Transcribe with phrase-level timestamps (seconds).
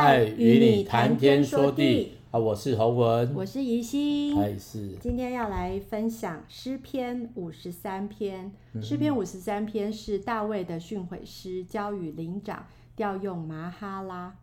[0.00, 2.40] 爱与你谈天说地啊！
[2.40, 8.50] 我是侯文，我是怡心，还是今天要来分享诗篇五十三篇。
[8.80, 12.64] 诗篇五十三篇是大卫的训诲诗，交与灵长
[12.96, 14.34] 调用麻哈拉。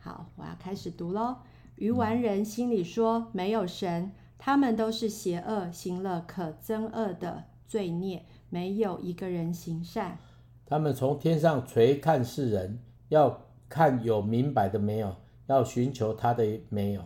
[0.00, 1.36] 好，我要开始读喽。
[1.76, 10.18] 愚顽人心里说：没有神，他们都是邪恶，行了可憎恶的罪孽，没有一个人行善。
[10.66, 13.43] 他们从天上垂看世人，要。
[13.74, 15.12] 看有明白的没有？
[15.48, 17.02] 要寻求他的没有？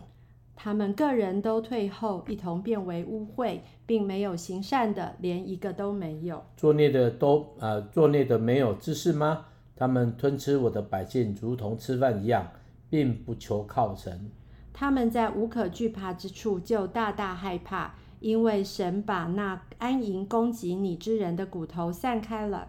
[0.55, 3.57] 他们个人都退后，一同变为污秽，
[3.87, 6.45] 并没有行善的，连一个都没有。
[6.55, 9.47] 作孽的都啊、呃，作孽的没有知识吗？
[9.75, 12.45] 他们吞吃我的百姓，如同吃饭一样，
[12.87, 14.29] 并不求靠神。
[14.71, 22.67] 他们在无可惧怕之处就大大害怕，因为神把那安营攻击你之人的骨头散开了。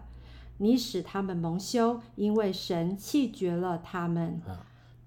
[0.61, 4.39] 你使他们蒙羞，因为神弃绝了他们。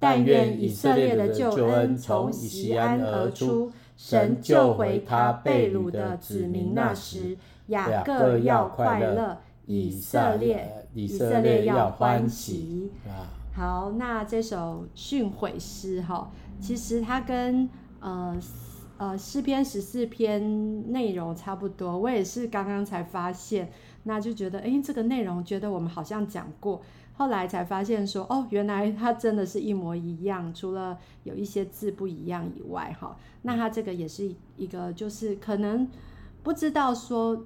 [0.00, 6.74] 但愿以色列的救恩从西安而出，神救回他被掳的子民。
[6.74, 7.38] 那时，
[7.68, 12.90] 雅各要快乐，以色列以色列要欢喜。
[13.54, 18.36] 好，那这首训悔诗哈，其实它跟呃
[18.98, 21.96] 呃诗篇十四篇内容差不多。
[21.96, 23.70] 我也是刚刚才发现。
[24.04, 26.80] 那就觉得，哎，这个内容觉得我们好像讲过，
[27.14, 35.88] 后来才发现说，哦，原来它真的是一模一样，除了有一些字不一样以外，哈，那它这个也是一个，就是可能
[36.42, 37.44] 不知道说，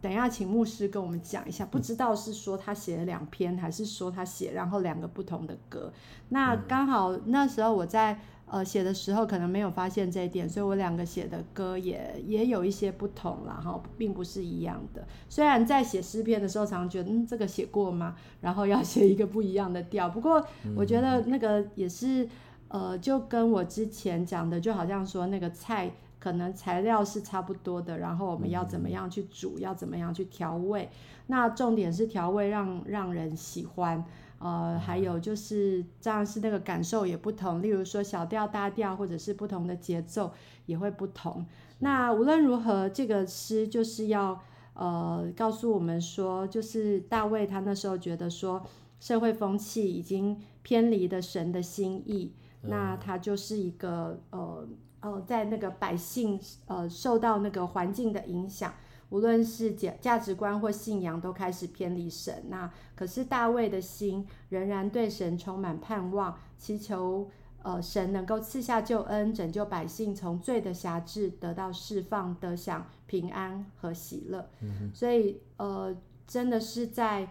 [0.00, 5.92] 等一下请牧师跟我们讲一下，不知道是说他写了两篇，还是说他写然后两个不同的歌，
[6.30, 8.18] 那刚好那时候我在。
[8.48, 15.04] 呃，写的时候可能没有发现这一点，所以我两个写的歌也也有一些不同啦，哈，并不是一样的。
[15.28, 18.14] 虽然在写诗篇的时候，常常觉得，嗯，这个写过吗？
[18.40, 20.08] 然后要写一个不一样的调。
[20.08, 22.28] 不过我觉得那个也是，
[22.68, 30.88] 呃，就跟我之前讲的，就好像说那个菜可能材料是差不多的，然后我们要怎么样去煮，要怎么样去调味，
[31.26, 34.04] 那重点是调味让让人喜欢。
[34.38, 37.62] 呃，还有就是，这样是那个感受也不同。
[37.62, 40.32] 例如说小调、大调，或者是不同的节奏
[40.66, 41.46] 也会不同。
[41.78, 44.40] 那无论如何，这个诗就是要
[44.74, 48.62] 呃告诉我们说，就是大卫他那时候觉得说
[49.00, 52.32] 社会风气已经偏离了神的心意，
[52.62, 54.68] 那他就是一个呃
[55.00, 58.74] 呃在那个百姓呃受到那个环境的影响。
[59.10, 62.44] 无论是价价值观或信仰，都开始偏离神。
[62.48, 67.30] 那可是大卫的心仍然对神充满盼望，祈求
[67.62, 74.50] 呃神能够赐下救恩，拯救百姓从罪的辖制得到释放，得享平安和喜乐。
[74.60, 75.96] 嗯、所以呃，
[76.26, 77.28] 真的是在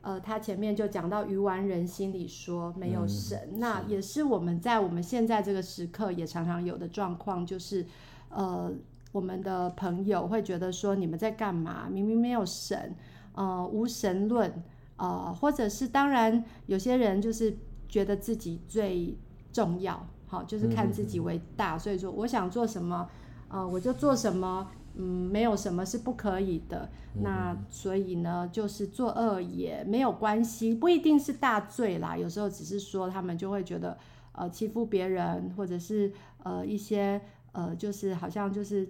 [0.00, 7.84] 呃他前面就讲到愚顽人心里说没有神，嗯、那也是我们在我们现在这个时刻也常常有的状况，就是
[8.30, 8.72] 呃。
[9.10, 11.88] 我们的朋友会觉得说，你们在干嘛？
[11.90, 12.94] 明明没有神，
[13.32, 14.52] 呃，无神论，
[14.96, 17.56] 呃，或者是当然有些人就是
[17.88, 19.16] 觉得自己最
[19.50, 23.08] 重要，好，就是看自己为大，嗯、所以说我想做什么，
[23.48, 26.90] 呃，我就做什么，嗯，没有什么是不可以的。
[27.14, 33.96] 嗯、那所以呢，就是作恶也没有关系，不一定是大罪啦，有时候只是说他们就会觉得，
[34.32, 37.18] 呃，欺负别人，或者是呃一些。
[37.58, 38.88] 呃，就是好像就是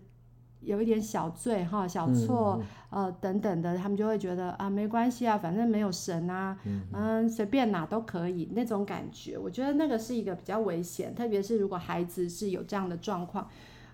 [0.60, 9.38] 有一点小罪哈，小错、嗯、呃等等的，他们就会觉得啊，没关系啊，反正没有神啊，嗯，嗯，随便哪都可以那种感觉。
[9.38, 13.48] 我觉得那个是一个比较危险，特别是如果孩子是有这样的状况，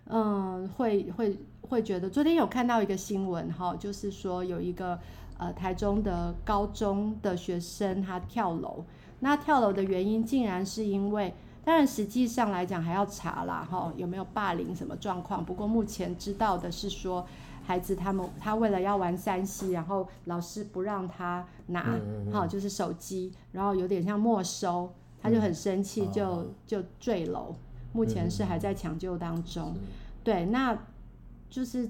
[0.07, 2.11] 嗯，会会会觉得。
[2.11, 4.99] 昨天有看到一个新闻哈，就是说有一个
[5.39, 8.85] 呃台中的高中的学生他跳楼，
[9.21, 11.33] 那跳楼的原因竟然是因为。
[11.65, 15.43] 当然，实际上来讲还要查啦，哈，有没有霸凌什么状况？
[15.43, 17.27] 不过目前知道的是说，
[17.65, 24.93] 孩子他们他为了要玩三 C，然后老师不让他拿，哈、嗯嗯，就是手机，然后有点像没收，
[25.23, 27.55] 他就很生气，就、嗯、就坠楼。
[27.95, 29.73] 目前是还在抢救当中。
[29.77, 29.81] 嗯、
[30.23, 30.77] 对，那
[31.49, 31.89] 就是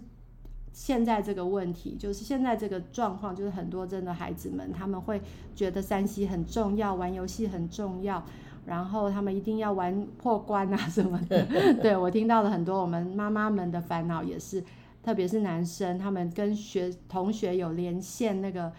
[0.73, 5.21] 现在这个问题，就是现在这个状况，就是很多真的孩子们他们会
[5.57, 8.25] 觉得三 C 很重要，玩游戏很重要。
[8.67, 11.45] 然后他们一定要玩破关啊 什么的，
[11.83, 14.63] 对，我听到了很多我们妈妈们的烦恼也是，
[15.03, 18.73] 特别是男生，他们跟学同学有连线那个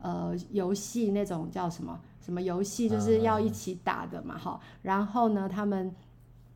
[0.00, 4.60] 呃游戏那种叫什么什么游戏，就是要一起打的嘛哈。
[4.82, 5.94] 然后呢，他们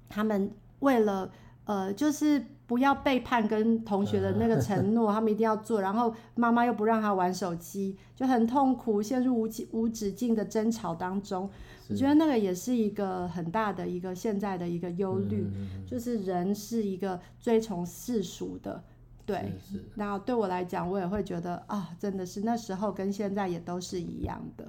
[0.08, 0.50] 他们
[0.80, 1.30] 为了
[1.64, 11.50] 呃，就是不要背叛跟同学的那个承诺， 他们一定要做，然后妈妈又不让他玩手机，就很痛苦，陷入无无止境的争吵当中。
[11.88, 18.82] 我觉得那个也是一个很大的一个现在的一个忧虑，嗯、就是人是一个追从世俗的，
[19.24, 19.52] 对。
[19.94, 24.66] 那对我来讲，我也会觉得啊，真的是那时候跟现在也都是一样的。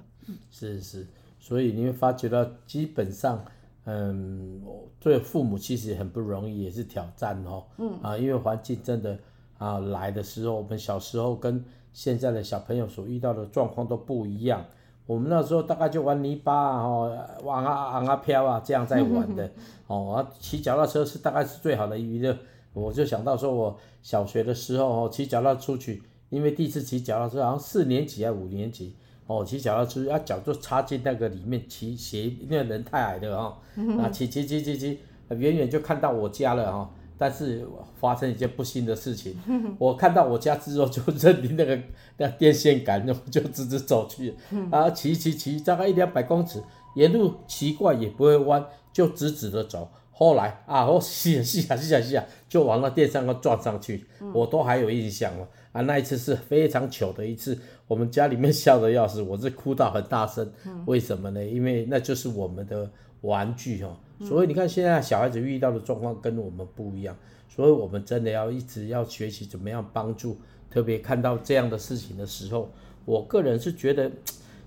[0.52, 1.08] 是是，
[1.40, 3.44] 所以你会发觉到，基本上，
[3.86, 4.62] 嗯，
[5.00, 7.64] 对父母其实很不容易，也是挑战哦。
[7.78, 9.18] 嗯啊，因为环境真的
[9.58, 14.64] 啊来的时候，我们小时候跟现在的小朋友所遇到的状况都不一样。
[15.08, 19.50] 我们那时候大概就玩泥巴啊，哦，玩啊往啊飘啊，这样在玩的。
[19.88, 22.38] 哦，啊，骑脚踏车是大概是最好的娱乐。
[22.74, 28.94] 我就想到说，我小学的时候哦，骑脚踏出去，因为第一次骑脚踏车，好像四年级还五年级。
[29.28, 33.58] 哦，骑脚踏车啊，脚就插进那个里面骑鞋，因为人太矮了哈。
[34.04, 35.00] 啊，骑骑骑骑骑，
[35.30, 36.90] 远远就看到我家了哈。
[37.18, 37.68] 但是
[38.00, 39.36] 发生一件不幸的事情，
[39.80, 41.80] 我看到我家之后就认定那个
[42.18, 44.34] 那电线杆，那就直直走去。
[44.72, 46.62] 啊，骑骑骑，大概一两百公尺，
[46.96, 49.90] 沿路奇怪也不会弯，就直直的走。
[50.12, 55.48] 后来啊，我吸啊吸啊吸啊吸啊，就往那电线杆撞上去，我都还有印象了。
[55.72, 57.58] 啊，那一次是非常糗的一次。
[57.88, 60.52] 我们家里面笑的要死，我是哭到很大声。
[60.86, 61.44] 为什么呢？
[61.44, 62.90] 因为那就是我们的
[63.22, 63.96] 玩具哦。
[64.22, 67.16] 所以你看，现在小孩子遇到的状况跟我们不一样，
[67.48, 70.38] 所以我们真的要一直要学习怎么样帮助。
[70.70, 72.70] 特别看到这样的事情的时候，
[73.06, 74.12] 我个人是觉得，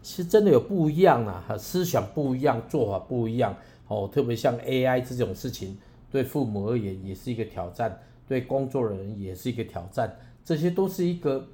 [0.03, 3.55] 其实真的有不一样啊，思想不一样，做法不一样
[3.89, 4.09] 哦。
[4.13, 5.77] 特别像 AI 这种事情，
[6.11, 11.47] 对父母而言也是一个挑战，对工作人也是一个挑战，这些都是一个。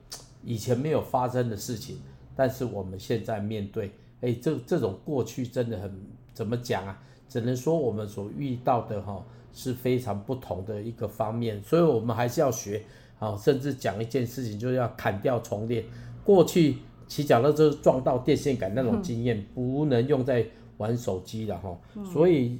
[0.44, 1.98] 以前没有发生的事情，
[2.36, 3.90] 但是我们现在面对，
[4.20, 5.92] 哎，这这种过去真的很
[6.32, 7.02] 怎么讲啊？
[7.28, 12.82] 只能说我们所遇到的哈是非常不同的一个方面，所以我们还是要学，
[13.18, 15.84] 啊，甚至讲一件事情，就是要砍掉重练。
[16.24, 16.76] 过去
[17.06, 20.46] 骑脚踏车撞到电线杆那种经验，不能用在
[20.76, 21.78] 玩手机了哈。
[22.04, 22.58] 所以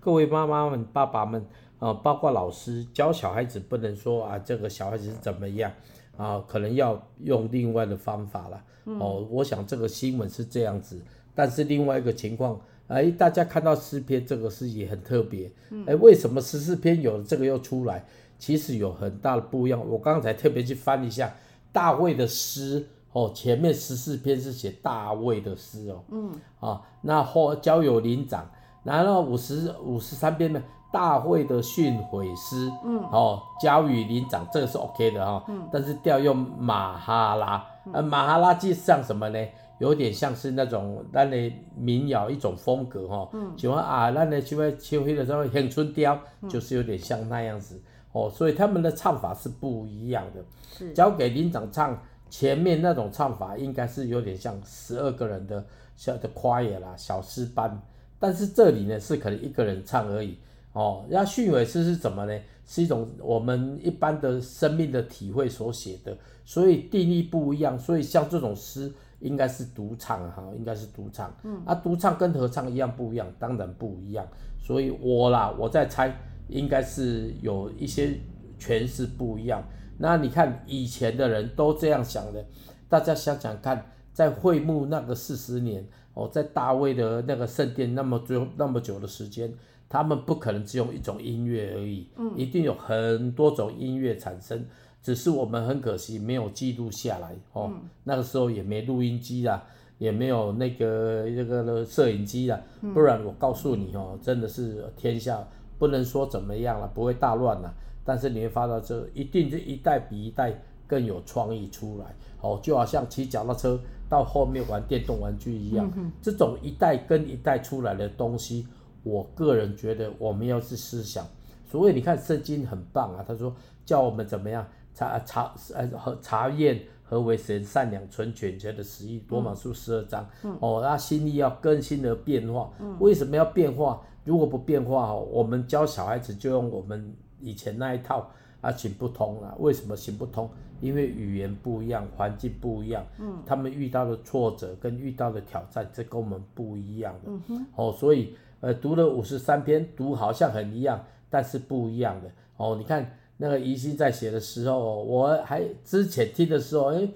[0.00, 1.44] 各位妈妈们、爸爸们
[1.78, 5.72] 啊，包括老师教小孩子，不能说啊，这个小孩子是怎么样。
[6.16, 8.64] 啊，可能要用另外的方法了。
[8.86, 10.98] 嗯、哦，我想这个新闻是这样子，
[11.34, 15.50] 但是另外一个情况，哎，大家看到诗篇这个事也很特别。
[15.86, 18.04] 哎，为什么十四篇有这个又出来？
[18.38, 19.80] 其实有很大的不一样。
[19.88, 21.34] 我刚才特别去翻一下
[21.72, 26.02] 大卫的诗，哦，前面十四篇是写大卫的诗哦。
[26.10, 26.32] 嗯。
[26.60, 28.48] 啊，那后交由灵长，
[28.84, 30.62] 然后五十五十三篇呢？
[30.92, 37.62] 大卫的训诲诗，嗯，哦，交与灵长，这个是 OK 的哈、哦，嗯，但是调用马哈拉，
[37.92, 39.38] 呃，马哈拉记像什么呢？
[39.78, 46.18] 有点像是那种咱的民谣一种风格哈、哦，嗯，就说啊，咱的就会秋天的时候乡村调，
[46.48, 47.80] 就是有点像那样子，
[48.12, 50.42] 哦，所以他们的唱法是不一样的，
[50.76, 50.92] 是。
[50.92, 52.00] 交给林长唱，
[52.30, 55.64] 前面那种唱法应该是有点像十二个人的
[55.94, 57.80] 小的 choir 啦，小诗班，
[58.18, 60.38] 但是这里呢是可能一个人唱而已。
[60.72, 62.38] 哦，那训尾诗是怎么呢？
[62.66, 67.78] 是一种我们一般的生命的体会所写的，所以定义不一样。
[67.78, 71.34] 所以像这种诗应该是独唱哈，应该是独唱。
[71.42, 73.26] 嗯，啊，独唱跟合唱一样不一样？
[73.38, 74.26] 当然不一样。
[74.58, 76.14] 所以我啦，我在猜，
[76.48, 78.18] 应该是有一些
[78.58, 79.62] 诠释不一样。
[79.98, 82.44] 那你看以前的人都这样想的，
[82.88, 89.52] 大家想想看，在会幕那个四十年，哦，在大卫的那个圣殿那么久那么久的时间。
[89.88, 94.66] 他们不可能只用一种音乐而已，嗯，一定有很多种音乐产生，
[95.06, 97.70] 只是我们很可惜没有记录下来哦。
[97.72, 99.62] 嗯、那个时候也没录音机啦，
[99.98, 102.60] 也没有那个那个摄影机啦，
[102.92, 105.46] 不然我告诉你哦，真的是天下
[105.78, 107.72] 不能说怎么样了，不会大乱了，
[108.04, 112.06] 但是你会发到这一定是一代比一代更有创意出来
[112.40, 118.66] 哦，就好像骑脚踏车到后面玩电动玩具一样，嗯、这种一代跟一代出来的东西。
[119.04, 121.24] 我个人觉得，我们要是思想，
[121.70, 123.24] 所以你看圣经很棒啊。
[123.24, 129.22] 他说叫我们怎么样查查呃和查验何为神善良纯全全的实意。
[129.28, 132.72] 罗马书十二章，嗯、哦，那心意要更新而变化。
[132.80, 134.00] 嗯、为什么要变化？
[134.24, 138.28] 如果不变化哦，我们教小孩子就用我们以前那一套
[138.60, 139.54] 啊，行不通啊。
[139.58, 140.50] 为什么行不通？
[140.80, 147.30] 因为语言不一样，环境不一样，嗯，他们遇到的挫折跟遇到的挑战，这跟我们不一样的。
[147.76, 148.34] 哦，所以。
[148.60, 152.74] 呃，读了五十三篇，读好像很一样，但是不一样的哦。
[152.78, 153.06] 你看
[153.38, 157.08] 那个怡心在写的时候，我还之前听的时候，哎，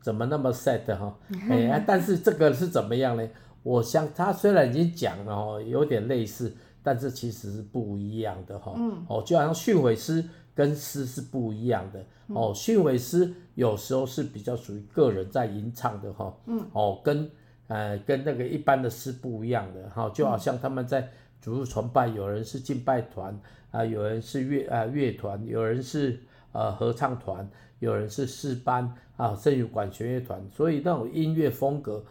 [0.00, 1.16] 怎么那么 sad 哈？
[1.48, 3.28] 哎，但是这个是怎么样呢？
[3.62, 8.72] 我想他虽然已经讲了哦，有点类似，但是其实是不一样的哈。
[8.76, 9.04] 嗯。
[9.08, 12.02] 哦，就好像训诲诗跟诗是不一样的。
[12.28, 16.34] 哦，训诲诗有时候是比较属于个人在吟唱的哈。
[16.46, 16.64] 嗯。
[16.72, 17.30] 哦，跟
[17.66, 23.32] 呃跟那个一般的诗不一样的哈，就好像他们在主日崇拜，有人是敬拜团
[23.70, 26.20] 啊、呃，有人是乐啊乐团，有人是
[26.52, 32.04] 呃合唱团，有人是四班啊，甚至管弦乐团，所以那种音乐风格。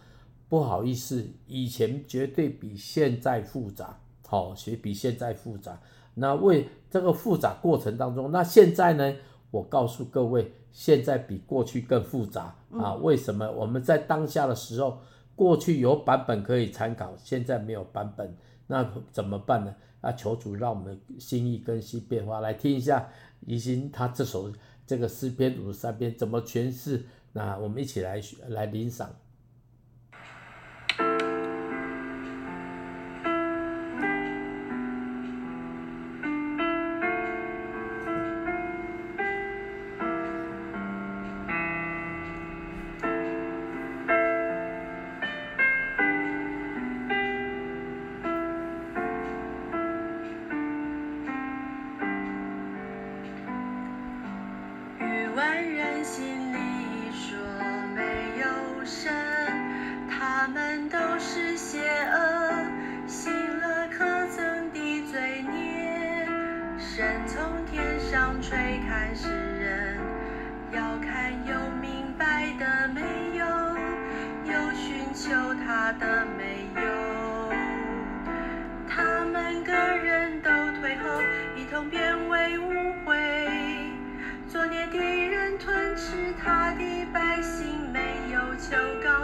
[0.50, 5.78] 不好意思，以前绝对比现在复杂，好、哦，学比现在复杂。
[6.14, 9.14] 那为这个复杂过程当中，那现在呢？
[9.50, 12.96] 我告诉各位，现在比过去更复杂啊！
[12.96, 13.50] 为什么？
[13.50, 15.00] 我们在当下的时候，
[15.38, 18.36] 过去有版本可以参考，现在没有版本，
[18.68, 19.76] 那怎么办呢？
[20.02, 23.10] 啊，求主让我们心意更新变化，来听一下
[23.46, 24.54] 怡心他这首
[24.86, 27.04] 这个诗篇五十三篇怎么诠释？
[27.34, 29.10] 那我们一起来来领赏。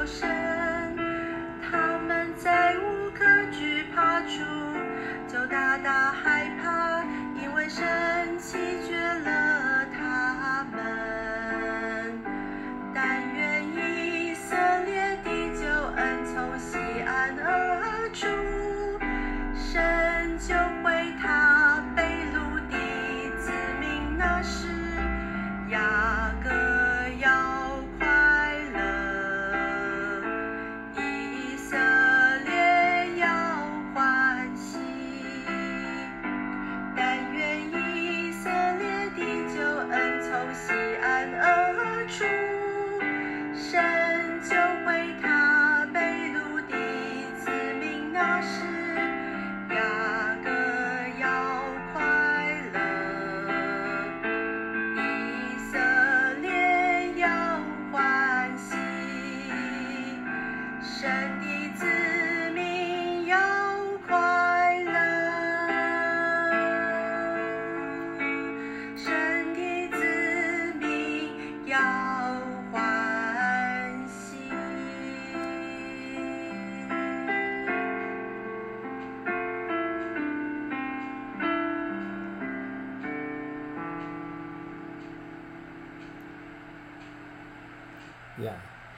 [0.06, 0.43] shame.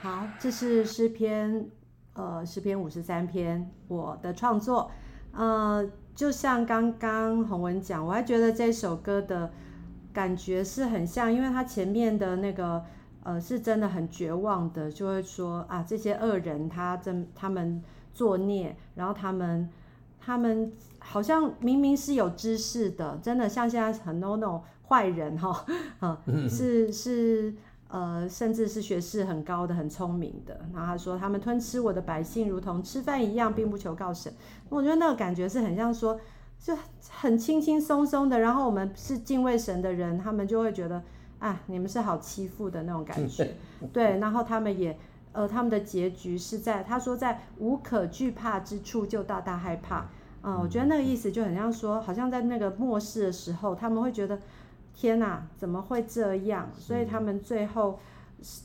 [0.06, 1.68] 好，这是诗篇，
[2.12, 4.88] 呃，诗篇五十三篇，我的创作，
[5.32, 5.84] 呃，
[6.14, 9.50] 就像刚刚洪文讲，我还觉得这首歌的
[10.12, 12.84] 感觉是很像，因为他前面的那个，
[13.24, 17.82] 呃，是真的很绝望的，就会说啊，这些恶人他真他们
[18.14, 19.68] 作孽，然后他们
[20.20, 25.66] 他们好像明明是有知识的，真的像现在很多那种坏人哈，
[25.98, 27.52] 啊，是是。
[27.88, 30.60] 呃，甚至是学识很高的、很聪明的。
[30.74, 34.32] 然后他说，他们吞吃我的百姓，如同吃饭一样，并不求告神。
[34.68, 36.18] 我觉得那个感觉是很像说，
[36.58, 36.76] 就
[37.08, 38.40] 很轻轻松松的。
[38.40, 41.00] 然后我们是敬畏神的人，他们就会觉得，
[41.38, 43.54] 啊，你们是好欺负的那种感觉。
[43.92, 44.98] 对，然后他们也，
[45.30, 50.06] 呃，他们的结局是在他说，在无可惧怕之处就大大害怕。
[50.42, 54.40] 嗯、呃，我觉得那个意思就很像说，好像在那个末世的时候，他们会觉得。
[54.96, 56.70] 天哪，怎么会这样？
[56.74, 57.98] 所以他们最后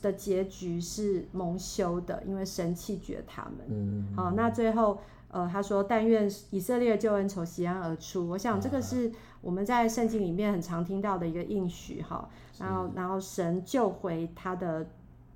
[0.00, 3.66] 的结局是蒙羞的，因为神弃绝他们。
[3.68, 4.98] 嗯，好，那最后，
[5.28, 9.12] 呃，他说：“但愿以色列救恩从西安而出。”我想这个是
[9.42, 12.26] 我们在圣经里面很常听到的一个应许哈。
[12.58, 14.86] 然后，然后神救回他的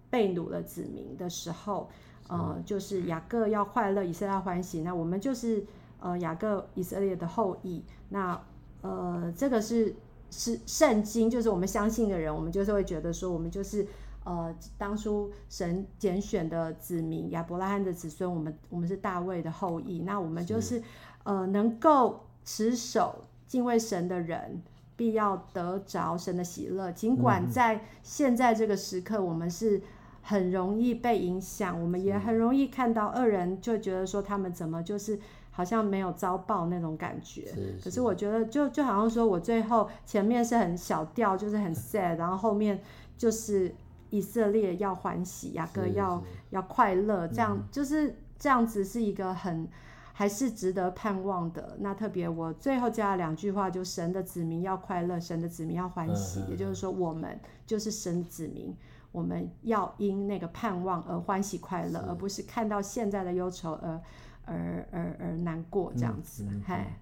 [0.08, 1.90] 被掳的子民的时候，
[2.28, 4.80] 呃，就是雅各要快乐，以色列要欢喜。
[4.80, 5.62] 那我们就是
[6.00, 7.84] 呃雅各以色列的后裔。
[8.08, 8.40] 那
[8.80, 9.94] 呃，这个是。
[10.30, 13.86] 是圣经，就是我们相信的人，我们就是会觉得说，我们就是
[14.24, 20.82] 呃，当初神拣选的子民亚伯拉罕的子孙，我们我们是大卫的后裔，那我们就是，是
[21.22, 24.62] 呃能够持守敬畏神的人，
[24.96, 26.90] 必要得着神的喜乐。
[26.90, 29.80] 尽管在现在这个时刻，我们是
[30.22, 35.20] 很容易被影响，我们也很容易看到恶人，就觉得说他们怎么就是
[35.56, 37.46] 好像没有遭报那种感觉。
[37.46, 42.80] 是是，可是我觉得就就好像说我最后前面是很小调，就是很 sad，然后后面
[43.16, 43.74] 就是。
[44.10, 49.68] 以色列要欢喜，雅各要要快乐，这样、嗯、就是这样子，是一个很
[50.12, 51.76] 还是值得盼望的。
[51.80, 58.74] 那特别我最后加了两句话，就神的子民要快乐，神的子民要欢喜，嗯、也就是说我们就是神的子民，
[59.10, 64.00] 我们要因那个盼望而欢喜快乐，而不是看到现在的忧愁而
[64.46, 66.46] 而而而难过这样子。
[66.64, 66.94] 嗨、嗯嗯，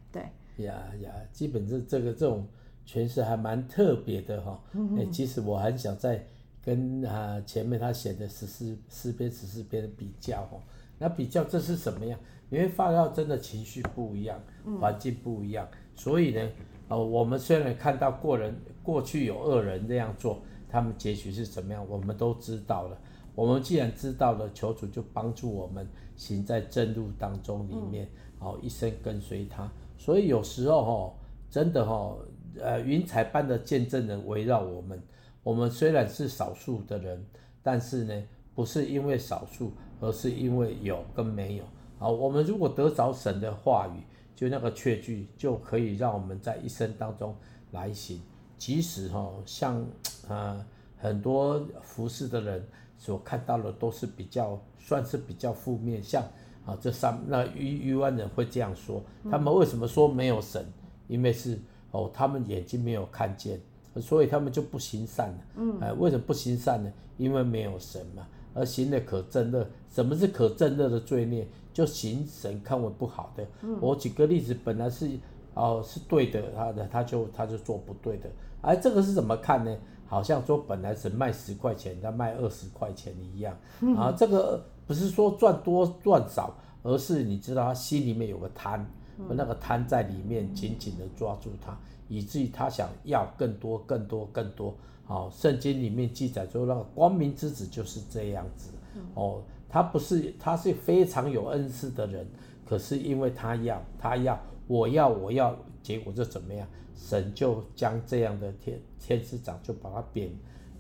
[0.57, 2.45] 对，呀呀，基本是这个这种
[2.85, 4.61] 诠释还蛮特别的哈。
[4.99, 6.27] 哎、其实我很想再。
[6.67, 10.57] 跟啊前面他写的十四诗篇十四篇的比较哦，
[10.99, 12.19] 那比较这是什么样？
[12.49, 14.41] 因为发到真的情绪不一样，
[14.81, 16.41] 环境不一样，所以呢，
[16.89, 22.99] 呃，我们虽然看到过人过去有恶人这样做，他们结局是怎么样，我们都知道了。
[23.35, 29.71] 我们既然知道了，求主就帮助我们行在正路当中里面，哦，一生跟随他。
[29.99, 31.15] 所以有时候哦，
[31.51, 32.19] 真的哦，
[32.61, 35.03] 呃，云彩般的见证人围绕我们。
[35.43, 37.25] 我们虽然是少数的人，
[37.63, 38.23] 但是呢，
[38.55, 41.65] 不是因为少数，而是因为有跟没有。
[41.99, 44.01] 啊，我们如果得着神的话语，
[44.35, 47.35] 就那个确据，就可以让我们在一生当中
[47.73, 48.21] 来行。
[48.57, 49.85] 即使哈，像
[50.29, 50.65] 呃
[50.97, 52.67] 很多服侍的人
[52.99, 56.23] 所看到的都是比较算是比较负面，像
[56.67, 60.65] 啊这三那愚愚顽人会这样说，他们为什么说没有神？
[61.09, 61.59] 因为是
[61.91, 63.61] 哦，他们眼睛没有看见。
[64.01, 65.39] 所以他们就不行善了。
[65.55, 66.93] 嗯，哎，为什么不行善呢？
[67.17, 68.27] 因为没有神嘛。
[68.53, 71.47] 而行的可憎恶，什么是可憎恶的罪孽？
[71.73, 73.47] 就行神看为不好的。
[73.63, 75.09] 嗯，我举个例子，本来是
[75.55, 78.29] 哦是对的，他的他就他就做不对的。
[78.63, 79.77] 哎，这个是怎么看呢？
[80.07, 83.57] 好像说本来是卖十块钱，他卖二十块钱一样。
[83.81, 88.85] 嗯，啊，这个不是说赚多赚少，而是你知道他心里面有个贪，
[89.31, 91.77] 那个贪在里面紧紧的抓住他。
[92.07, 94.75] 以至于他想要更多、更多、更多。
[95.07, 98.71] 好，圣经里面记载说，那个光明之子就是这样子。
[99.15, 102.27] 哦，他不是，他是非常有恩赐的人，
[102.67, 106.69] 可是因为他要，他要，我要，我要，结果就怎么样？
[106.95, 110.31] 神就将这样的天天使长就把他贬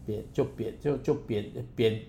[0.06, 2.00] 贬，就贬就就贬贬，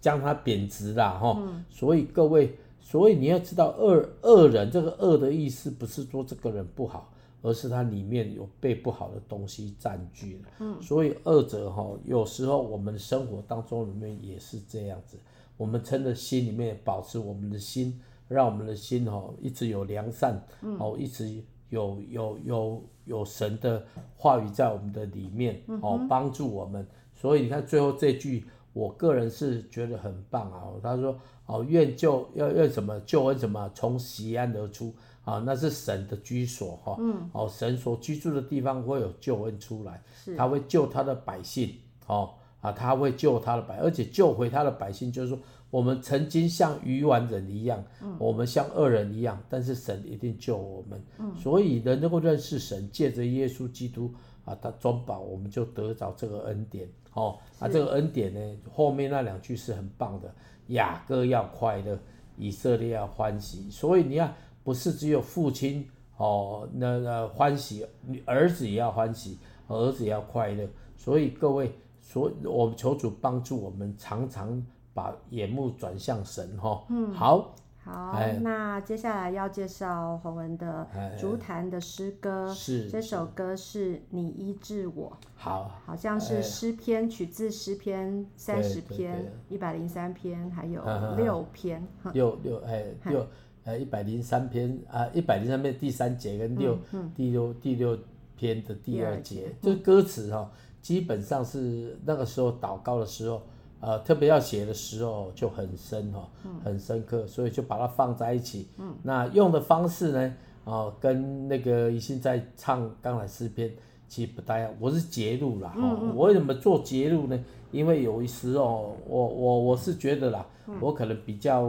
[0.00, 1.64] 将他贬值了哈。
[1.70, 7.08] 所以各位，所以你要知道恶恶人这个恶的意思，不是说这个人不好。
[7.44, 15.16] 而是他里面有被不好的东西占据了，嗯，所以恶者哈，有时候我们生活当中里面也是这样子，
[15.56, 20.40] 我们真的心里面保持我们的心，让我们的心哈一直有良善，
[20.78, 23.84] 哦，一直有有有有神的
[24.16, 26.86] 话语在我们的里面，哦，帮助我们。
[27.14, 30.62] 所以你看最后这句，我个人是觉得很棒啊。
[30.82, 34.94] 他说哦，愿救要愿什么救恩什么从西安而出。
[35.24, 40.02] 啊，那是神的居所哈，嗯，哦，神所居住的地方会有救恩出来，
[40.36, 41.72] 他会救他的百姓，
[42.08, 45.38] 哦，啊，他会救他的百，而且救回他的百姓，就是说，
[45.72, 54.12] 我们曾经像愚顽人一样，嗯，我们像恶人一样，但是神一定救我们，嗯，所以人能够认识神，借着耶稣基督
[54.44, 60.32] 啊，他中保，我们就得着这个恩典，哦，啊，这个恩典呢，后面那两句是很棒的，
[60.68, 61.98] 雅各要快乐，
[62.36, 64.32] 以色列要欢喜，所以你看。
[64.64, 65.84] 不是只有父亲
[66.18, 67.84] 哦，那那欢喜，
[68.24, 70.64] 儿子也要欢喜，儿子也要快乐。
[70.96, 76.84] 所以各位，所我们求主帮助我们，常常把眼目转向神哈、哦。
[76.88, 80.86] 嗯，好，好，哎、那接下来要介绍洪文的
[81.18, 90.82] 竹坛的诗歌，是这首歌是你医治我，好，好像是诗篇，取自诗篇三十篇、一百零三篇，还有
[91.16, 93.26] 六篇，六六哎六。
[93.64, 97.96] 呃，一百零三篇啊，一百零三篇第三节跟六、嗯嗯、第六第六
[98.34, 100.50] 篇的第二节，这个、歌词哈、哦，
[100.80, 103.40] 基本上是那个时候祷告的时候，
[103.82, 106.26] 呃，特别要写的时候就很深哈、
[106.64, 108.68] 很深刻，所以就把它放在一起。
[108.78, 113.70] 嗯、那用的方式呢，哦，跟那个一心在唱刚才诗篇
[114.08, 114.72] 其实不大一样。
[114.80, 117.44] 我是节录啦，哈、嗯嗯，我为什么做节录呢？
[117.70, 121.62] 因为有一时哦，我我我是觉得啦，嗯、我可能比较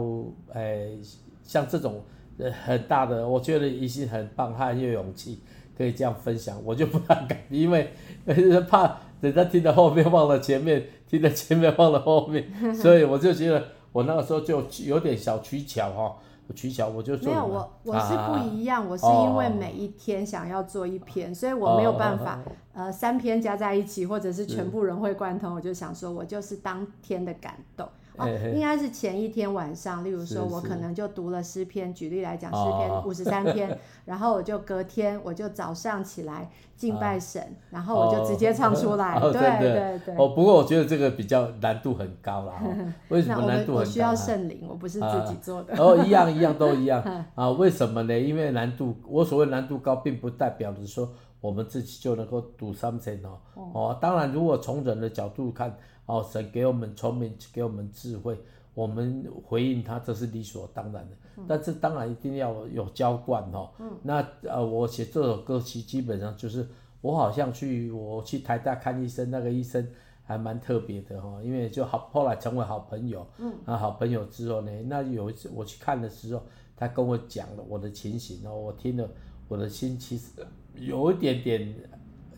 [0.54, 0.96] 诶。
[0.96, 0.98] 呃
[1.46, 2.00] 像这种
[2.38, 5.40] 呃很大的，我觉得一心很棒，他很有勇气
[5.76, 7.90] 可以这样分享，我就不太敢，因为
[8.66, 10.82] 怕人家听到后面忘了前面，
[11.18, 16.16] 听在前面，放在后面，所以我就觉得我那个时候就有点小取巧哈。
[16.54, 22.38] 取巧，我就做没有我，我是不一样，啊、我是因为每一天想要做一篇，哦、所以我没有办法，
[22.74, 27.88] 哦、呃，三篇加在一起，或者是全部融会贯通，我就想说，我就是当天的感动。
[28.16, 40.14] 哦，应该是前一天晚上，例如说，我可能就读了诗篇，举例来讲，诗篇五十三篇，然后我就隔天我就早上起来敬拜神，然后我就直接唱出 来，对对对。
[40.16, 42.62] 哦，不过我觉得这个比较难度很高啦。
[43.10, 43.80] 为什么难度很高？
[43.80, 45.74] 我需要圣灵，我不是自己做的。
[45.76, 47.02] 哦，一样一样都一样
[47.34, 47.50] 啊？
[47.50, 48.16] 为什么呢？
[48.16, 53.38] 因为难度，我所谓难度高，并不代表着说我们自己就能够读 something 哦。
[53.72, 55.76] 哦，当然，如果从人的角度看。
[56.06, 58.38] 哦，神给我们聪明，给我们智慧，
[58.74, 61.16] 我们回应他，这是理所当然的。
[61.36, 63.70] 嗯、但是当然一定要有浇灌哦。
[63.78, 66.68] 嗯、那呃，我写这首歌曲基本上就是
[67.00, 69.88] 我好像去我去台大看医生，那个医生
[70.24, 73.26] 还蛮特别的哈，因为就好后来成为好朋友。
[73.38, 73.50] 嗯。
[73.64, 76.42] 啊，好朋友之后呢，那有一次我去看的时候，
[76.76, 79.08] 他跟我讲了我的情形哦，我听了，
[79.48, 80.32] 我的心其实
[80.74, 81.74] 有一点点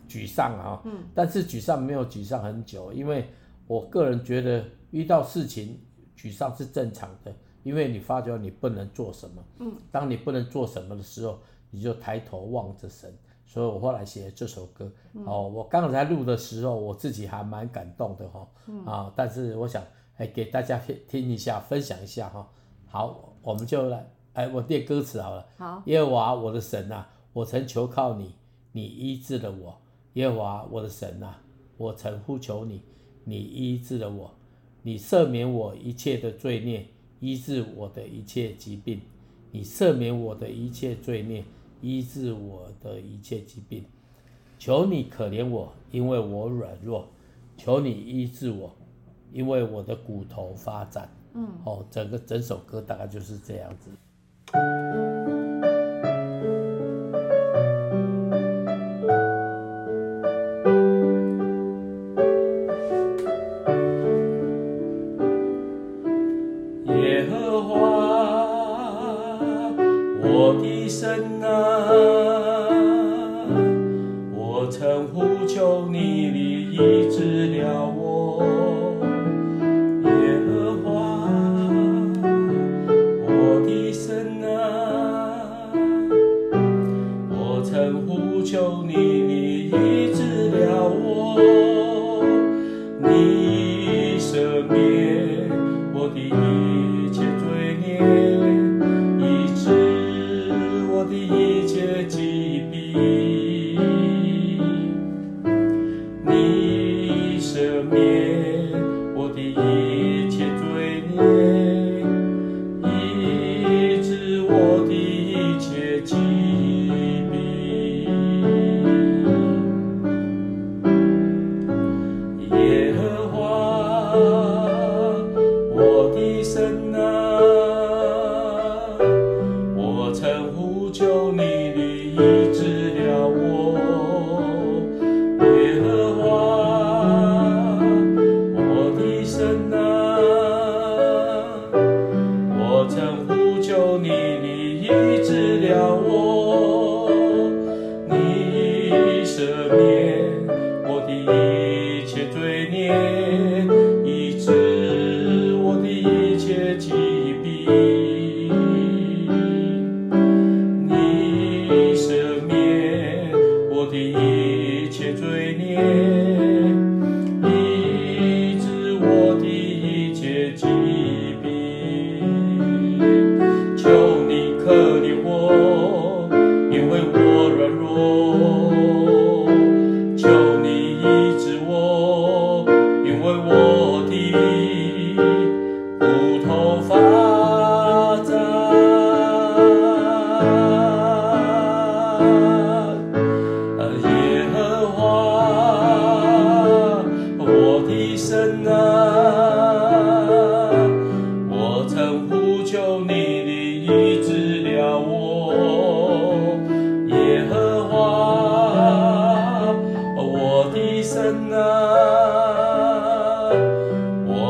[0.07, 0.81] 沮丧啊。
[0.85, 1.03] 嗯。
[1.13, 3.27] 但是沮丧没有沮丧很久，因为。
[3.67, 5.79] 我个人觉得遇到事情
[6.17, 9.43] 沮丧是正常的，因为你发觉你不能做什么。
[9.59, 11.37] 嗯，当你不能做什么的时候，
[11.69, 13.13] 你就抬头望着神。
[13.45, 14.91] 所以我后来写了这首歌。
[15.13, 18.47] 嗯、哦，我刚才录的时候，我自己还蛮感动的哈。
[18.67, 19.81] 嗯、啊，但是我想
[20.17, 22.49] 哎，给大家听听一下，分享一下哈。
[22.87, 25.47] 好，我们就来哎，我念歌词好了。
[25.57, 25.81] 好。
[25.85, 28.35] 耶和华我的神啊，我曾求靠你，
[28.71, 29.79] 你医治了我。
[30.13, 31.41] 耶和华我的神啊，
[31.77, 32.83] 我曾呼求你。
[33.29, 34.33] 你医治了我，
[34.83, 36.87] 你赦免我一切的罪孽，
[37.19, 39.01] 医治我的一切疾病。
[39.51, 41.43] 你赦免我的一切罪孽，
[41.81, 43.83] 医治我的一切疾病。
[44.57, 47.03] 求你可怜我，因为我软弱；
[47.57, 48.73] 求你医治我，
[49.33, 51.09] 因为我的骨头发展。
[51.33, 53.89] 嗯，哦，整个整首歌大概就是这样子。
[87.93, 89.36] 呼求你，你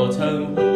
[0.08, 0.67] 我称呼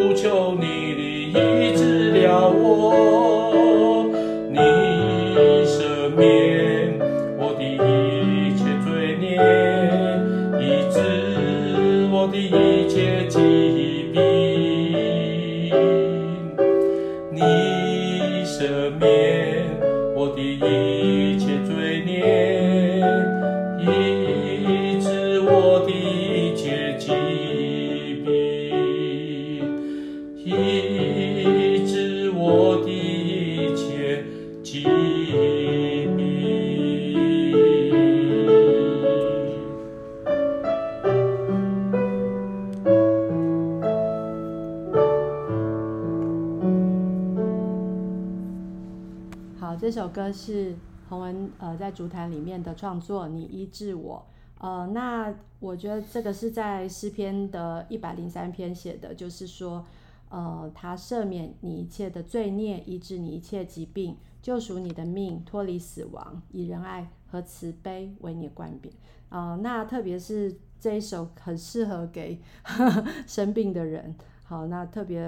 [51.82, 54.24] 在筑坛里面的创作，你医治我。
[54.58, 59.84] 呃，那我觉得这个是在诗篇的一百零三篇写的，就是说，
[60.28, 68.94] 呃，他赦免你一切的罪孽，医治你一切疾病，救赎你的命，脱离死亡，以仁爱和慈悲为你冠冕。
[69.30, 72.40] 呃，那特别是这一首很适合给
[73.26, 74.14] 生病的人。
[74.44, 75.20] 好，那特别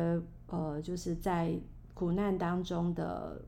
[0.46, 1.52] 呃就是在
[1.94, 3.42] 苦难当中的。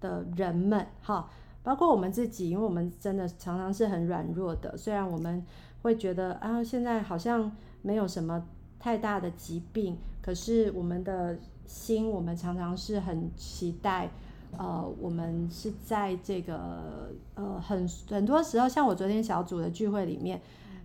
[0.00, 1.28] 的人们，哈，
[1.68, 4.74] 包括我们自己，因为我们真的常常是很软弱的。
[4.74, 5.44] 虽然我们
[5.82, 7.52] 会觉得啊，现在好像
[7.82, 8.42] 没有什么
[8.78, 14.10] 太大的疾病，可是我们的心，我们常常是很期待。
[14.56, 20.40] 呃，我们是在这个呃很很多时候，像我昨天小组的聚会里面，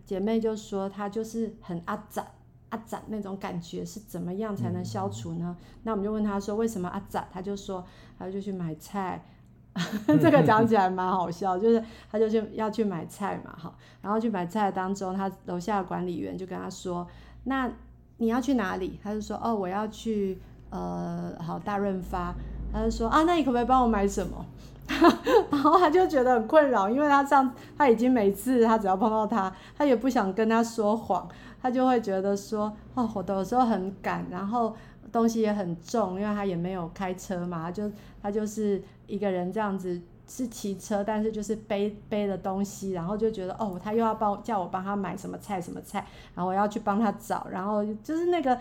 [0.06, 2.28] 姐妹就说她就是很阿杂
[2.72, 5.56] 阿杂那种感觉，是怎么样才能消除呢？
[5.58, 7.26] 嗯、那我们就问她说为什么阿杂？
[7.32, 7.86] 她就说。
[8.20, 9.26] 她就去买菜，
[10.22, 17.08] 这个讲 起来蛮好笑，就是他就去要去买菜嘛，哈，然后去买菜当中，他楼下的管理员就跟他说
[17.46, 17.68] ：“那
[18.18, 20.38] 你要去哪里？”他就说：“哦，我要去
[20.70, 22.34] 呃，好大润发。”
[22.72, 24.46] 他就说：“啊，那你可不可以帮我买什么？”
[25.50, 31.28] 然后他就觉得很困扰，因为他上他已经每次他只要碰到他，他也不想跟他说谎，
[31.62, 34.76] 他就会觉得说：“哦，我有时候很赶，然后。”
[35.12, 38.82] 东西也很重，因为他也没有开车嘛，他就他就是
[39.14, 48.58] 一个人这样子是骑车，但是就是背背的东西，然后就觉得哦，他又要帮叫我帮他买什么菜什么菜，然后我要去帮他找，然后就是那个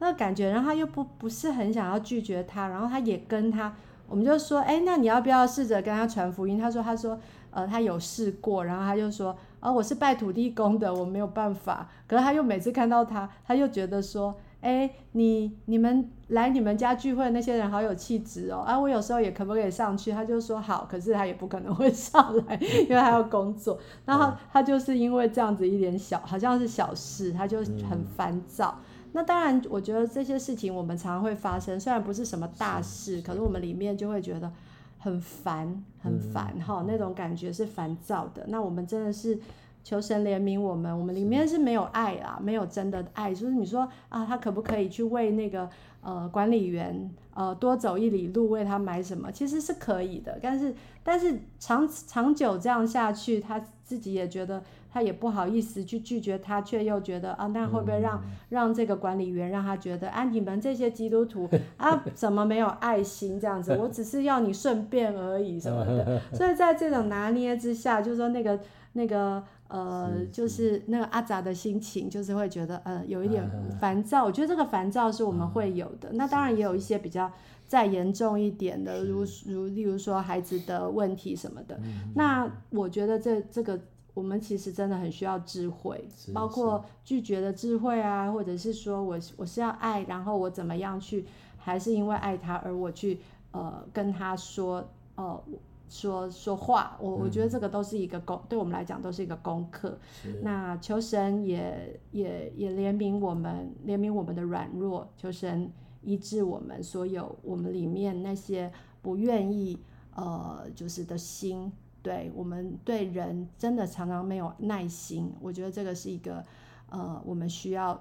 [0.00, 3.74] 那个感觉，然后他又不不是很想要拒绝他，然后他也跟他，
[4.06, 6.58] 我们就说，哎，那你要不要试着跟他传福音？
[6.58, 7.18] 他说他说
[7.50, 14.34] 呃他有试过，然后他就说，哦，我是拜土地公的，我没有办法，可是他又每次看到他，他又觉得说。
[14.64, 18.60] 哎，你你们来你们家聚会那些人好有气质哦！
[18.60, 20.10] 啊，我有时候也可不可以上去？
[20.10, 23.78] 他就说好，可是他也不可能会上来，因为他要工作。
[24.06, 28.74] 然后他就是因为这样子一点小，好像是小事，他就很烦躁。
[28.80, 34.50] 嗯、那当然，我觉得这些事情我们常常会发生，虽然不是什么大事，可是我们里面就会觉得
[34.98, 38.46] 很烦，很烦哈、嗯，那种感觉是烦躁的。
[38.48, 39.38] 那我们真的是。
[39.84, 43.34] 求神怜悯我们，我们里面是没有爱啦，没有真的爱。
[43.34, 45.68] 就是你说啊，他可不可以去为那个
[46.00, 49.30] 呃管理员呃多走一里路为他买什么？
[49.30, 63.76] 其实是可以的，但是但是长长久这样下去，他自己也觉得他也不好意思去拒绝他，却又觉得啊，那会不会让、嗯、让这个管理员让他觉得啊，你们这些基督徒 啊，怎么没有爱心这样子？
[63.76, 66.22] 我只是要你顺便而已什么的。
[66.32, 68.58] 所以在这种拿捏之下，就是说那个
[68.94, 69.44] 那个。
[69.68, 73.48] 呃，就是那个阿杂的心情，就是会觉得呃有一点
[73.80, 74.24] 烦躁。
[74.24, 76.12] 我觉得这个烦躁是我们会有的。
[76.12, 77.32] 那当然也有一些比较
[77.66, 81.80] 再严重一点的，如如例如说孩子的问题什么的。
[82.14, 83.80] 那我觉得这这个
[84.12, 91.24] 我们其实真的很需要智慧，包括拒绝的智慧啊，或者是说我我是要爱，然后我怎么样去，
[91.56, 93.18] 还是因为爱他而我去
[93.50, 95.42] 呃跟他说呃。
[95.88, 99.98] 说说话，我我觉得这个都是一个功，嗯，对我们来讲都是一个功课。
[100.42, 105.70] 那求神也也也怜悯我们，怜悯我们的软弱，求神
[106.02, 109.78] 医治我们所有我们里面那些不愿意
[110.16, 111.70] 呃就是的心。
[112.02, 116.44] 对，我们对人真的常常没有耐心，我觉得这个是一个
[116.90, 117.98] 呃我们需要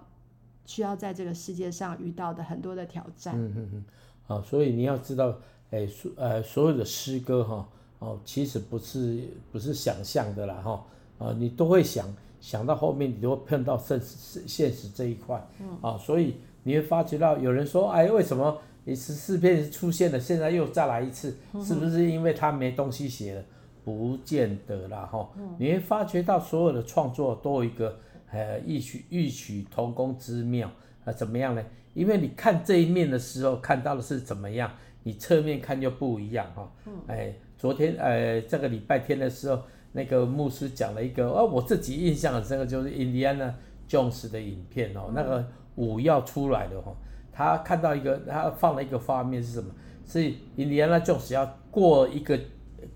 [0.65, 3.35] 需要在这个世界上遇到的很多的挑战。
[3.37, 3.85] 嗯嗯嗯。
[4.25, 5.37] 好，所以你要知道。
[5.73, 10.85] 哎，所呃所有的诗歌哈哦，其实不是不是想象的啦哈
[11.17, 12.05] 啊，你都会想
[12.39, 23.43] 想到后面，你都会碰到现实现实这一块，嗯啊，所以你会发觉到有人说，哎，为什么你十四篇出现了，现在又再来一次，是不是因为他没东西写了？
[23.83, 27.97] 不见得啦哈，你会发觉到所有的创作都有一个
[28.31, 30.71] 呃异曲异曲同工之妙
[31.03, 31.63] 啊，怎么样呢？
[31.93, 34.71] 因为你看这一面的时候，看到的是怎么样？
[35.03, 36.71] 你侧面看就不一样哈，
[37.07, 39.61] 哎，昨天呃这个礼拜天的时候，
[39.91, 43.53] 那个牧师讲了一个哦，我自己印象很深刻，就是印第安纳
[43.87, 46.95] Jones 的影片哦，那个舞要出来的哦，
[47.31, 49.69] 他看到一个，他放了一个画面是什么？
[50.05, 50.23] 是
[50.55, 52.39] 印第安纳 Jones 要过一个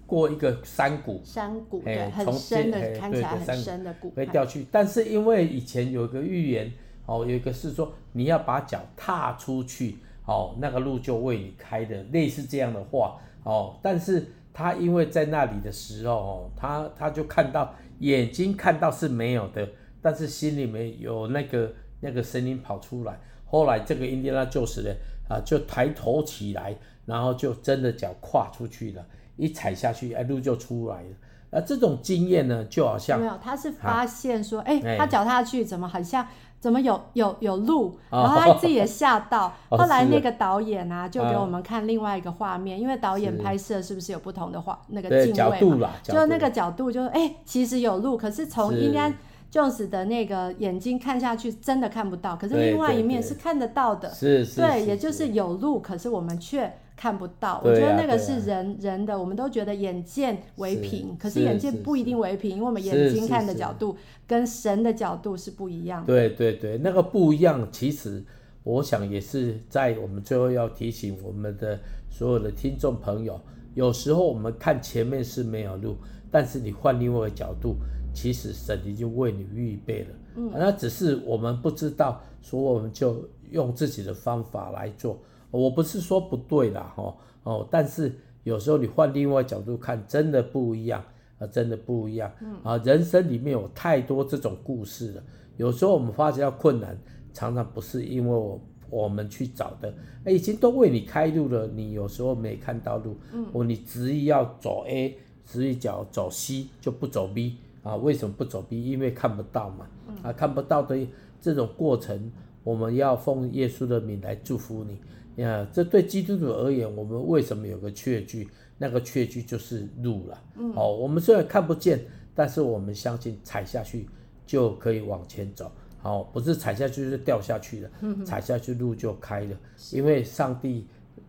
[0.06, 4.66] 过一个山谷，山谷对，很深的，看起来很深的谷，会掉去。
[4.72, 6.72] 但是因为以前有一个预言
[7.06, 13.80] 哦，有一个是说你要把脚踏出去哦，那个路就为你开的，类似这样的话哦。
[13.82, 19.68] 但是他因为在那里的时候哦，他他就看到眼睛看到是没有的，
[20.02, 23.20] 但是心里面有那个那个声音跑出来。
[23.46, 24.94] 后来这个印第安纳 Jones 呢
[25.30, 29.06] 啊，就抬头起来，然后就真的脚跨出去了。
[29.38, 31.10] 一踩下去，哎，路就出来了。
[31.50, 36.28] 那这种经验呢，就好像没有，他是发现说，哎、啊，他脚踏下去怎么好像
[36.68, 39.54] 怎么有有有路，然后他自己也吓到。
[39.70, 45.92] 哦、 后来那个导演啊，就给我们看另外一个画面，啊、因为导演拍摄是不是有不同的画那个镜位角度啦？
[46.04, 49.16] 就那个角度就，就哎，其实有路，可是从印第安
[49.50, 52.36] Jones 的那个眼睛看下去，真的看不到。
[52.36, 56.70] 可是另外一面是看得到的，是是，对，也就是有路，可是我们却。
[56.98, 66.08] 看不到，我觉得那个是人、啊、人的，我们都觉得眼见为凭，可是眼见不一定为凭，因为我们眼睛看的角度跟神的角度是不一样的。
[66.08, 68.24] 对对对，那个不一样，其实
[68.64, 71.80] 我想也是在我们最后要提醒我们的
[72.10, 73.40] 所有的听众朋友，
[73.76, 75.96] 有时候我们看前面是没有路，
[76.32, 77.76] 但是你换另外一个角度，
[78.12, 80.08] 其实神已经为你预备了。
[80.36, 85.20] 嗯，那只是我们不知道，所以我们就用自己的方法来做。
[85.58, 91.04] 我不是说不对啦，哦哦，但是有时候你换另外角度看，真的不一样
[91.40, 92.32] 啊，真的不一样。
[92.42, 95.24] 嗯啊，人生里面有太多这种故事了。
[95.58, 96.96] 有时候我们发觉到困难，
[97.34, 99.94] 常常不是因为我我们去找的，
[100.24, 103.18] 哎，已经都为你开路了，你有时候没看到路。
[103.34, 107.96] 嗯，哦，你执意要走 A，执意脚走 C 就不走 B 啊？
[107.96, 108.86] 为什么不走 B？
[108.86, 109.88] 因为看不到嘛。
[110.22, 110.96] 啊，看不到的
[111.42, 112.32] 这种过程，
[112.64, 114.98] 我们要奉耶稣的名来祝福你。
[115.38, 118.48] 呀，这对基督徒而言，我们为什么有个确据？
[118.80, 120.44] 那个确据就是路了。
[120.56, 122.00] 嗯，哦，我们虽然看不见，
[122.36, 124.08] 但是我们相信踩下去
[124.46, 125.72] 就可以往前走。
[126.00, 129.58] 好，哦，不是踩下去就掉下去了，嗯，踩下去路就开了。
[129.92, 130.86] 因为上帝，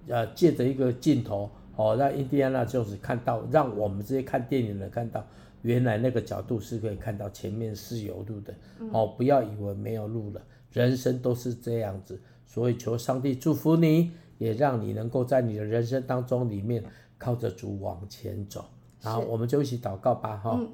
[0.08, 5.26] 呃，借着一个镜头，哦，让印第安纳就是看到，让我们这些看电影的看到，
[5.62, 8.54] 原来那个角度是可以看到前面是有路的。
[8.92, 10.42] 哦，不要以为没有路了，
[10.72, 12.20] 人生都是这样子。
[12.58, 16.82] 所以求上帝祝福你，也让你能够在你的人生当中里面
[17.16, 18.64] 靠着主往前走。
[19.00, 20.68] 然后我们就一起祷告吧，哈、嗯！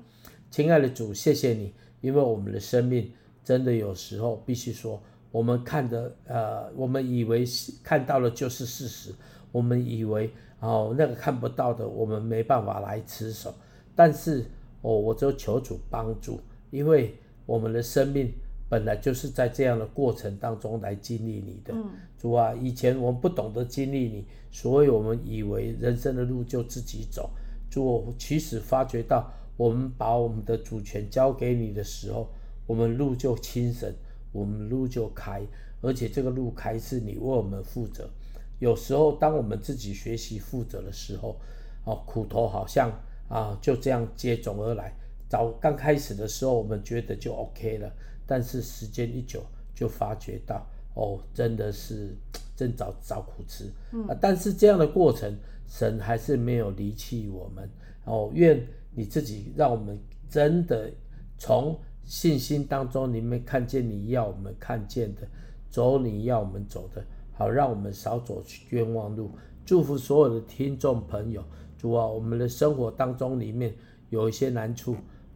[0.51, 3.13] 亲爱的主，谢谢你，因为我们的生命
[3.45, 4.99] 真的有时候必须说，
[5.31, 7.45] 我们看的呃，我们以为
[7.83, 9.15] 看到了就是事实，
[9.53, 13.55] 我们以为哦那个看不到的，我们没办法来持守。
[13.95, 14.47] 但是
[14.81, 18.33] 哦，我就求主帮助，因为我们的生命。
[18.75, 27.31] 本来就是在这样的过程当中来经历你的，嗯、主啊，以前我们不懂得经历你，所以我们以为人生的路就自己走。
[27.71, 32.29] 主，其实发觉到我们把我们的主权交给你的时候，
[32.67, 33.89] 我们路就轻省，
[34.33, 35.41] 我们路就开，
[35.81, 38.11] 而且这个路开是你为我们负责。
[38.59, 41.37] 有时候当我们自己学习负责的时候，
[41.85, 42.91] 哦，苦头好像
[43.29, 44.93] 啊就这样接踵而来。
[45.29, 47.89] 早刚开始的时候，我们觉得就 OK 了。
[48.27, 49.43] 但是时间一久，
[49.75, 52.17] 就发觉到哦，真的是
[52.57, 53.71] 真找找苦吃。
[53.93, 57.69] 嗯，但是这样的过程，神还是没有离弃我们。
[58.05, 60.91] 哦，愿你自己让我们真的
[61.39, 65.23] 从信心当中里面看见你要我们看见的，
[65.71, 69.31] 走你要我们走的，好让我们少走冤枉路。
[69.65, 71.43] 祝福所有的听众朋友，
[71.79, 73.75] 主啊，我们的生活当中里面
[74.11, 74.95] 有一些难处。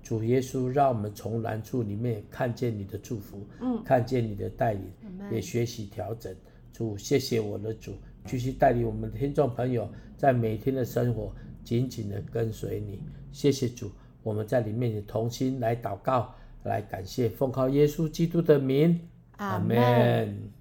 [0.08, 6.34] 主耶稣，让我们从难处里面看见你的祝福，嗯，看见你的带领，嗯、也学习调整。
[6.72, 7.92] 主，谢谢我的主，
[8.24, 11.30] 继续带领我们的听众朋友在每天的生活
[11.62, 13.02] 紧紧的跟随你。
[13.32, 13.90] 谢谢主，
[14.22, 18.98] 我们在里面也同心来祷告，来感谢，奉靠耶稣基督的名，
[19.36, 20.57] 阿门。